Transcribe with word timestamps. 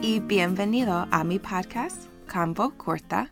Bienvenido 0.00 1.06
a 1.12 1.22
mi 1.24 1.38
podcast, 1.38 2.06
Cambo 2.26 2.72
Corta. 2.72 3.28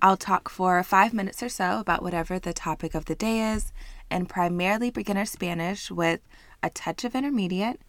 I'll 0.00 0.16
talk 0.16 0.48
for 0.48 0.82
five 0.82 1.12
minutes 1.12 1.42
or 1.42 1.50
so 1.50 1.78
about 1.78 2.02
whatever 2.02 2.38
the 2.38 2.54
topic 2.54 2.94
of 2.94 3.04
the 3.04 3.14
day 3.14 3.52
is, 3.52 3.70
and 4.10 4.26
primarily 4.26 4.90
beginner 4.90 5.26
Spanish 5.26 5.90
with 5.90 6.20
a 6.62 6.70
touch 6.70 7.04
of 7.04 7.14
intermediate 7.14 7.82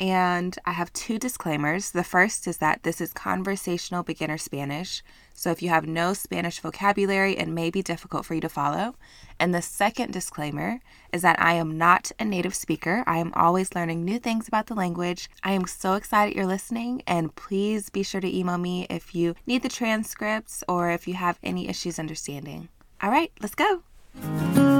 and 0.00 0.58
I 0.64 0.72
have 0.72 0.92
two 0.92 1.18
disclaimers. 1.18 1.92
The 1.92 2.04
first 2.04 2.46
is 2.46 2.58
that 2.58 2.82
this 2.82 3.00
is 3.00 3.12
conversational 3.12 4.02
beginner 4.02 4.38
Spanish. 4.38 5.02
So 5.34 5.50
if 5.50 5.62
you 5.62 5.68
have 5.68 5.86
no 5.86 6.14
Spanish 6.14 6.60
vocabulary, 6.60 7.36
it 7.36 7.48
may 7.48 7.70
be 7.70 7.82
difficult 7.82 8.24
for 8.24 8.34
you 8.34 8.40
to 8.40 8.48
follow. 8.48 8.96
And 9.38 9.54
the 9.54 9.62
second 9.62 10.12
disclaimer 10.12 10.80
is 11.12 11.22
that 11.22 11.40
I 11.40 11.54
am 11.54 11.76
not 11.76 12.12
a 12.18 12.24
native 12.24 12.54
speaker. 12.54 13.04
I 13.06 13.18
am 13.18 13.32
always 13.34 13.74
learning 13.74 14.04
new 14.04 14.18
things 14.18 14.48
about 14.48 14.66
the 14.66 14.74
language. 14.74 15.28
I 15.42 15.52
am 15.52 15.66
so 15.66 15.94
excited 15.94 16.34
you're 16.34 16.46
listening. 16.46 17.02
And 17.06 17.34
please 17.34 17.90
be 17.90 18.02
sure 18.02 18.20
to 18.20 18.36
email 18.36 18.58
me 18.58 18.86
if 18.90 19.14
you 19.14 19.34
need 19.46 19.62
the 19.62 19.68
transcripts 19.68 20.64
or 20.68 20.90
if 20.90 21.06
you 21.06 21.14
have 21.14 21.38
any 21.42 21.68
issues 21.68 21.98
understanding. 21.98 22.68
All 23.02 23.10
right, 23.10 23.32
let's 23.40 23.54
go. 23.54 24.73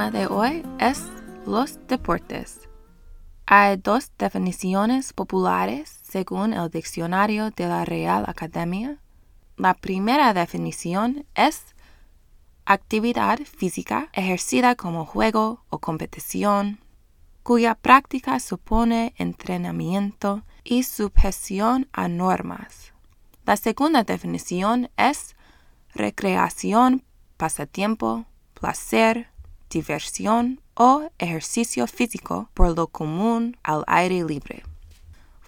Tema 0.00 0.10
de 0.10 0.26
hoy 0.28 0.62
es 0.78 1.04
los 1.44 1.78
deportes. 1.86 2.70
Hay 3.44 3.76
dos 3.76 4.10
definiciones 4.16 5.12
populares 5.12 6.00
según 6.02 6.54
el 6.54 6.70
diccionario 6.70 7.50
de 7.50 7.66
la 7.66 7.84
Real 7.84 8.24
Academia. 8.26 8.96
La 9.58 9.74
primera 9.74 10.32
definición 10.32 11.26
es 11.34 11.74
actividad 12.64 13.40
física 13.40 14.08
ejercida 14.14 14.74
como 14.74 15.04
juego 15.04 15.64
o 15.68 15.80
competición, 15.80 16.78
cuya 17.42 17.74
práctica 17.74 18.40
supone 18.40 19.12
entrenamiento 19.18 20.44
y 20.64 20.84
sujeción 20.84 21.88
a 21.92 22.08
normas. 22.08 22.94
La 23.44 23.58
segunda 23.58 24.02
definición 24.04 24.88
es 24.96 25.36
recreación, 25.92 27.04
pasatiempo, 27.36 28.24
placer, 28.54 29.28
diversión 29.70 30.60
o 30.74 31.10
ejercicio 31.18 31.86
físico 31.86 32.50
por 32.52 32.76
lo 32.76 32.88
común 32.88 33.56
al 33.62 33.84
aire 33.86 34.24
libre. 34.24 34.62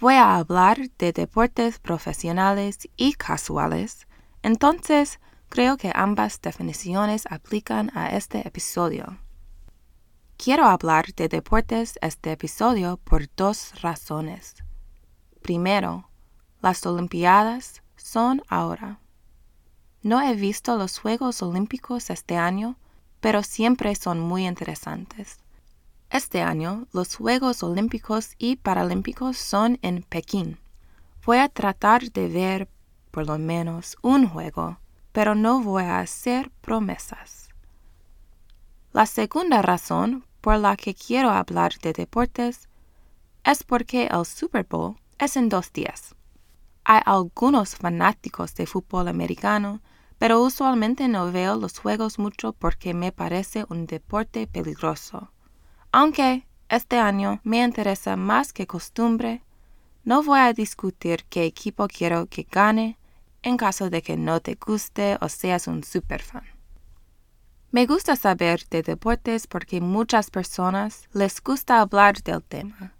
Voy 0.01 0.15
a 0.15 0.37
hablar 0.37 0.91
de 0.99 1.13
deportes 1.13 1.79
profesionales 1.79 2.89
y 2.97 3.13
casuales, 3.13 4.07
entonces 4.43 5.21
creo 5.49 5.77
que 5.77 5.93
ambas 5.95 6.41
definiciones 6.41 7.27
aplican 7.31 7.91
a 7.95 8.17
este 8.17 8.47
episodio. 8.49 9.19
Quiero 10.39 10.65
hablar 10.65 11.07
de 11.15 11.29
deportes 11.29 11.99
este 12.01 12.33
episodio 12.33 12.97
por 13.05 13.29
dos 13.37 13.81
razones. 13.81 14.57
Primero, 15.41 16.09
las 16.61 16.85
Olimpiadas 16.85 17.83
son 17.97 18.43
ahora. 18.49 18.99
No 20.03 20.21
he 20.21 20.35
visto 20.35 20.77
los 20.77 20.99
Juegos 20.99 21.43
Olímpicos 21.43 22.11
este 22.11 22.37
año 22.37 22.77
pero 23.23 23.45
siempre 23.45 23.95
son 23.95 24.19
muy 24.19 24.47
interesantes. 24.49 25.39
Este 26.11 26.43
año 26.43 26.89
los 26.93 27.15
Juegos 27.15 27.63
Olímpicos 27.63 28.35
y 28.37 28.57
Paralímpicos 28.57 29.39
son 29.39 29.79
en 29.81 30.03
Pekín. 30.03 30.59
Voy 31.25 31.39
a 31.39 31.49
tratar 31.49 32.11
de 32.11 32.27
ver 32.27 32.69
por 33.13 33.29
lo 33.29 33.39
menos 33.39 33.97
un 34.03 34.29
juego, 34.29 34.81
pero 35.13 35.37
no 35.37 35.63
voy 35.63 35.85
a 35.85 36.01
hacer 36.01 36.51
promesas. 36.63 37.49
La 38.93 39.07
segunda 39.07 39.63
razón 39.63 40.27
por 40.41 40.59
la 40.59 40.77
que 40.77 40.93
quiero 40.93 41.31
hablar 41.31 41.79
de 41.81 41.93
deportes 41.93 42.69
es 43.45 43.63
porque 43.63 44.09
el 44.11 44.27
Super 44.27 44.67
Bowl 44.69 44.97
es 45.19 45.37
en 45.37 45.49
dos 45.49 45.73
días. 45.73 46.17
Hay 46.83 47.01
algunos 47.07 47.77
fanáticos 47.77 48.57
de 48.57 48.67
fútbol 48.67 49.07
americano 49.07 49.81
pero 50.23 50.41
usualmente 50.41 51.09
no 51.09 51.33
veo 51.33 51.57
los 51.57 51.81
juegos 51.81 52.21
mucho 52.21 52.53
porque 52.53 52.95
me 52.95 53.11
parece 53.11 53.67
un 53.69 53.87
deporte 53.87 54.47
peligroso. 54.47 55.33
Aunque 55.91 56.47
este 56.69 56.97
año 56.97 57.41
me 57.43 57.61
interesa 57.61 58.15
más 58.15 58.53
que 58.53 58.69
costumbre, 58.69 59.43
no 60.05 60.23
voy 60.23 60.39
a 60.39 60.53
discutir 60.53 61.25
qué 61.29 61.45
equipo 61.45 61.89
quiero 61.89 62.27
que 62.27 62.47
gane 62.49 62.99
en 63.43 63.57
caso 63.57 63.91
de 63.91 64.01
que 64.01 64.17
no 64.17 64.39
te 64.39 64.55
guste 64.55 65.19
o 65.21 65.29
seas 65.29 65.67
un 65.67 65.83
superfan. 65.83 66.45
Me 67.73 67.87
gusta 67.87 68.15
saber 68.15 68.63
de 68.71 68.85
deportes 68.85 69.49
porque 69.49 69.81
muchas 69.81 70.31
personas 70.31 71.09
les 71.13 71.43
gusta 71.43 71.81
hablar 71.81 72.23
del 72.23 72.45
tema. 72.45 72.95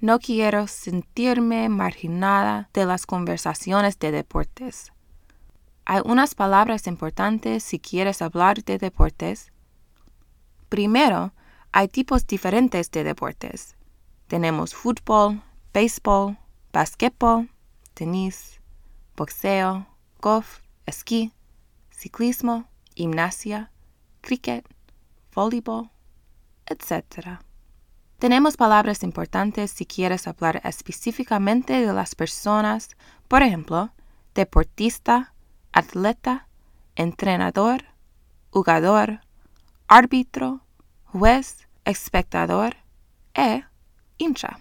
No 0.00 0.18
quiero 0.18 0.66
sentirme 0.66 1.68
marginada 1.68 2.70
de 2.72 2.86
las 2.86 3.04
conversaciones 3.04 3.98
de 3.98 4.12
deportes. 4.12 4.93
Hay 5.86 6.00
unas 6.04 6.34
palabras 6.34 6.86
importantes 6.86 7.62
si 7.62 7.78
quieres 7.78 8.22
hablar 8.22 8.64
de 8.64 8.78
deportes. 8.78 9.52
Primero, 10.68 11.34
hay 11.72 11.88
tipos 11.88 12.26
diferentes 12.26 12.90
de 12.90 13.04
deportes. 13.04 13.76
Tenemos 14.26 14.74
fútbol, 14.74 15.42
béisbol, 15.74 16.38
basquetbol, 16.72 17.50
tenis, 17.92 18.60
boxeo, 19.16 19.86
golf, 20.20 20.60
esquí, 20.86 21.32
ciclismo, 21.90 22.66
gimnasia, 22.94 23.70
cricket, 24.22 24.64
voleibol, 25.34 25.90
etc. 26.66 27.40
Tenemos 28.18 28.56
palabras 28.56 29.02
importantes 29.02 29.70
si 29.70 29.84
quieres 29.84 30.26
hablar 30.26 30.62
específicamente 30.64 31.84
de 31.84 31.92
las 31.92 32.14
personas, 32.14 32.96
por 33.28 33.42
ejemplo, 33.42 33.92
deportista, 34.34 35.33
atleta, 35.74 36.46
entrenador, 36.94 37.84
jugador, 38.50 39.20
árbitro, 39.88 40.60
juez, 41.04 41.66
espectador 41.84 42.76
e 43.34 43.64
hincha. 44.16 44.60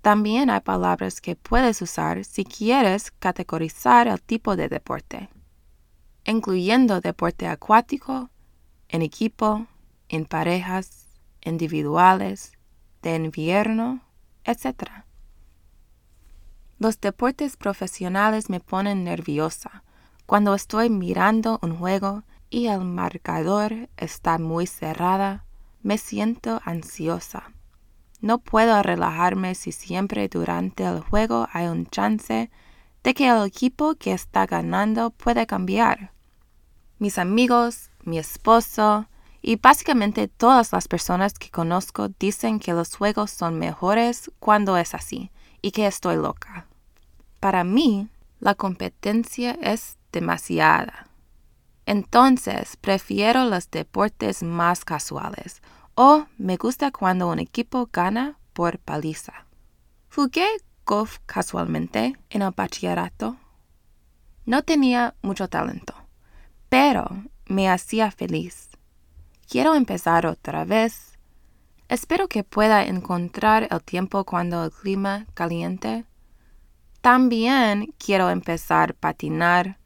También 0.00 0.48
hay 0.48 0.60
palabras 0.60 1.20
que 1.20 1.34
puedes 1.34 1.82
usar 1.82 2.24
si 2.24 2.44
quieres 2.44 3.10
categorizar 3.10 4.06
el 4.06 4.22
tipo 4.22 4.54
de 4.54 4.68
deporte, 4.68 5.28
incluyendo 6.24 7.00
deporte 7.00 7.48
acuático, 7.48 8.30
en 8.88 9.02
equipo, 9.02 9.66
en 10.08 10.24
parejas, 10.24 11.08
individuales, 11.42 12.52
de 13.02 13.16
invierno, 13.16 14.02
etc. 14.44 15.04
Los 16.78 17.00
deportes 17.00 17.56
profesionales 17.56 18.48
me 18.48 18.60
ponen 18.60 19.02
nerviosa 19.02 19.82
cuando 20.28 20.54
estoy 20.54 20.90
mirando 20.90 21.58
un 21.62 21.74
juego 21.78 22.22
y 22.50 22.66
el 22.66 22.80
marcador 22.80 23.88
está 23.96 24.36
muy 24.36 24.66
cerrada, 24.66 25.46
me 25.80 25.96
siento 25.96 26.60
ansiosa. 26.66 27.50
No 28.20 28.36
puedo 28.36 28.82
relajarme 28.82 29.54
si 29.54 29.72
siempre 29.72 30.28
durante 30.28 30.84
el 30.84 31.00
juego 31.00 31.48
hay 31.50 31.68
un 31.68 31.86
chance 31.86 32.50
de 33.02 33.14
que 33.14 33.26
el 33.26 33.46
equipo 33.46 33.94
que 33.94 34.12
está 34.12 34.44
ganando 34.44 35.12
puede 35.12 35.46
cambiar. 35.46 36.12
Mis 36.98 37.16
amigos, 37.16 37.88
mi 38.04 38.18
esposo 38.18 39.08
y 39.40 39.56
básicamente 39.56 40.28
todas 40.28 40.72
las 40.72 40.88
personas 40.88 41.32
que 41.32 41.48
conozco 41.48 42.10
dicen 42.10 42.60
que 42.60 42.74
los 42.74 42.94
juegos 42.94 43.30
son 43.30 43.58
mejores 43.58 44.30
cuando 44.40 44.76
es 44.76 44.92
así 44.92 45.30
y 45.62 45.70
que 45.70 45.86
estoy 45.86 46.16
loca. 46.16 46.66
Para 47.40 47.64
mí, 47.64 48.08
la 48.40 48.54
competencia 48.54 49.52
es 49.62 49.97
demasiada. 50.12 51.08
Entonces, 51.86 52.76
prefiero 52.76 53.44
los 53.44 53.70
deportes 53.70 54.42
más 54.42 54.84
casuales 54.84 55.62
o 55.94 56.26
me 56.36 56.56
gusta 56.56 56.90
cuando 56.90 57.28
un 57.28 57.38
equipo 57.38 57.88
gana 57.92 58.38
por 58.52 58.78
paliza. 58.78 59.46
Jugué 60.14 60.46
golf 60.84 61.18
casualmente 61.26 62.16
en 62.30 62.42
el 62.42 62.52
bachillerato. 62.52 63.36
No 64.46 64.62
tenía 64.62 65.14
mucho 65.22 65.48
talento, 65.48 65.94
pero 66.68 67.06
me 67.46 67.68
hacía 67.68 68.10
feliz. 68.10 68.68
Quiero 69.48 69.74
empezar 69.74 70.26
otra 70.26 70.64
vez. 70.64 71.18
Espero 71.88 72.28
que 72.28 72.44
pueda 72.44 72.84
encontrar 72.84 73.66
el 73.70 73.82
tiempo 73.82 74.24
cuando 74.24 74.64
el 74.64 74.70
clima 74.70 75.26
caliente. 75.34 76.04
También 77.00 77.94
quiero 77.98 78.30
empezar 78.30 78.90
a 78.90 79.00
patinar 79.00 79.78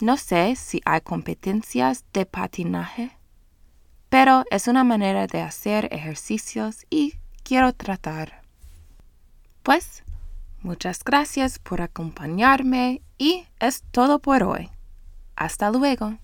no 0.00 0.16
sé 0.16 0.56
si 0.56 0.80
hay 0.84 1.00
competencias 1.00 2.04
de 2.12 2.26
patinaje, 2.26 3.16
pero 4.08 4.44
es 4.50 4.68
una 4.68 4.84
manera 4.84 5.26
de 5.26 5.40
hacer 5.40 5.88
ejercicios 5.92 6.86
y 6.90 7.14
quiero 7.42 7.72
tratar. 7.72 8.42
Pues, 9.62 10.02
Muchas 10.62 11.02
gracias 11.02 11.58
por 11.58 11.80
acompañarme 11.80 13.00
y 13.16 13.46
es 13.60 13.82
todo 13.92 14.18
por 14.18 14.42
hoy. 14.42 14.68
Hasta 15.34 15.70
luego. 15.70 16.18